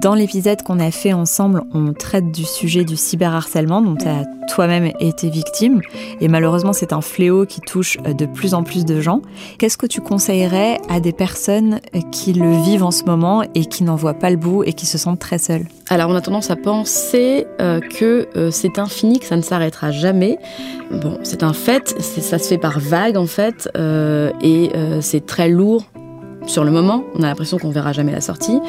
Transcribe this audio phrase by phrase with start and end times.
[0.00, 4.24] Dans l'épisode qu'on a fait ensemble, on traite du sujet du cyberharcèlement dont tu as
[4.48, 5.82] toi-même été victime.
[6.22, 9.20] Et malheureusement, c'est un fléau qui touche euh, de plus en plus de gens.
[9.58, 13.66] Qu'est-ce que tu conseillerais à des personnes euh, qui le vivent en ce moment et
[13.66, 15.66] qui n'en voient pas le bout et qui se sentent très seules?
[15.90, 20.38] Alors, on a tendance à penser euh, que c'est infini, que ça ne s'arrêtera jamais.
[20.90, 23.68] Bon, c'est un fait, ça se fait par vague en fait,
[24.40, 24.70] et
[25.00, 25.84] c'est très lourd
[26.46, 27.04] sur le moment.
[27.14, 28.60] On a l'impression qu'on verra jamais la sortie.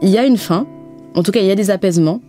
[0.00, 0.66] Il y a une fin,
[1.14, 2.20] en tout cas il y a des apaisements.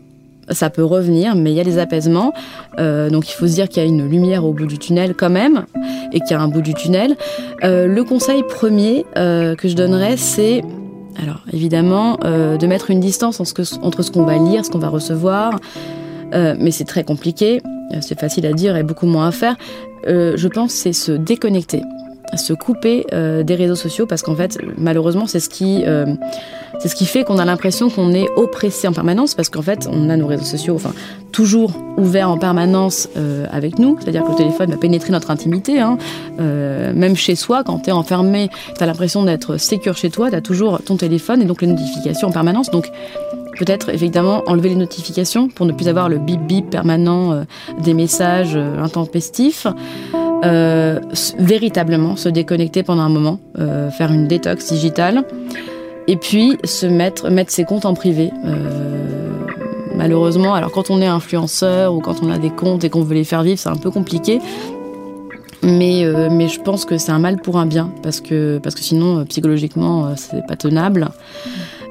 [0.50, 2.34] Ça peut revenir, mais il y a des apaisements.
[2.80, 5.14] Euh, donc il faut se dire qu'il y a une lumière au bout du tunnel
[5.14, 5.66] quand même,
[6.12, 7.16] et qu'il y a un bout du tunnel.
[7.63, 10.63] Euh, le conseil premier euh, que je donnerais, c'est
[11.22, 13.63] alors évidemment de mettre une distance entre
[14.04, 15.60] ce qu'on va lire, ce qu'on va recevoir.
[16.32, 17.62] mais c'est très compliqué,
[17.99, 19.58] c'est facile à dire et beaucoup moins à faire.
[20.08, 21.82] je pense c'est se déconnecter
[22.38, 26.06] se couper euh, des réseaux sociaux parce qu'en fait malheureusement c'est ce qui euh,
[26.80, 29.88] c'est ce qui fait qu'on a l'impression qu'on est oppressé en permanence parce qu'en fait
[29.92, 30.94] on a nos réseaux sociaux enfin
[31.32, 33.98] toujours ouverts en permanence euh, avec nous.
[33.99, 35.98] C'est-à-dire que le téléphone va pénétrer notre intimité hein.
[36.38, 40.36] même chez soi quand tu es enfermé tu as l'impression d'être sécure chez toi tu
[40.36, 42.70] as toujours ton téléphone et donc les notifications en permanence.
[42.70, 42.90] Donc
[43.58, 47.43] peut-être évidemment enlever les notifications pour ne plus avoir le bip bip permanent
[47.84, 49.68] des messages intempestifs
[50.43, 50.99] euh,
[51.37, 55.23] véritablement se déconnecter pendant un moment, euh, faire une détox digitale,
[56.07, 58.31] et puis se mettre, mettre ses comptes en privé.
[58.46, 59.46] Euh,
[59.96, 63.15] malheureusement, alors quand on est influenceur ou quand on a des comptes et qu'on veut
[63.15, 64.40] les faire vivre, c'est un peu compliqué.
[65.62, 68.81] Mais, mais je pense que c'est un mal pour un bien, parce que, parce que
[68.81, 71.09] sinon, psychologiquement, c'est pas tenable.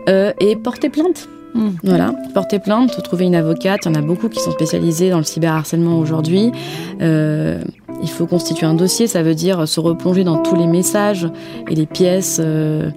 [0.08, 1.28] et porter plainte.
[1.55, 1.70] Hmm.
[1.83, 3.80] Voilà, porter plainte, trouver une avocate.
[3.84, 6.52] Il y en a beaucoup qui sont spécialisés dans le cyberharcèlement aujourd'hui.
[7.00, 7.62] Euh,
[8.02, 11.28] il faut constituer un dossier, ça veut dire se replonger dans tous les messages
[11.68, 12.90] et les pièces euh,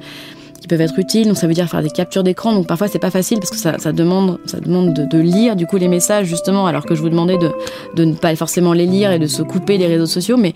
[0.59, 1.27] qui peuvent être utiles.
[1.27, 2.53] Donc ça veut dire faire des captures d'écran.
[2.53, 5.77] Donc parfois c'est pas facile parce que ça, demande, ça demande de, lire du coup
[5.77, 9.19] les messages justement, alors que je vous demandais de, ne pas forcément les lire et
[9.19, 10.53] de se couper les réseaux sociaux, mais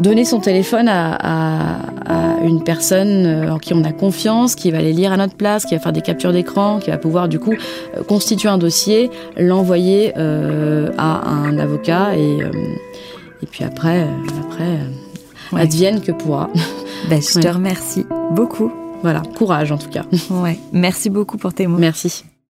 [0.00, 1.78] donner son téléphone à,
[2.42, 5.66] une personne euh, en qui on a confiance, qui va les lire à notre place,
[5.66, 9.10] qui va faire des captures d'écran, qui va pouvoir du coup euh, constituer un dossier,
[9.36, 12.38] l'envoyer à un avocat et
[13.42, 14.06] et puis après, euh,
[14.46, 16.50] après euh, advienne que pourra.
[17.08, 18.70] Ben, je te remercie beaucoup.
[19.02, 20.04] Voilà, courage en tout cas.
[20.30, 20.58] Ouais.
[20.70, 21.78] Merci beaucoup pour tes mots.
[21.78, 22.24] Merci.